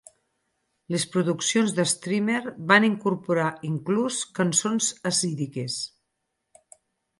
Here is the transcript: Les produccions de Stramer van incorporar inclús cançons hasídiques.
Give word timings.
Les 0.93 1.03
produccions 1.15 1.75
de 1.79 1.85
Stramer 1.91 2.39
van 2.73 2.89
incorporar 2.89 3.51
inclús 3.71 4.19
cançons 4.41 4.91
hasídiques. 5.13 5.81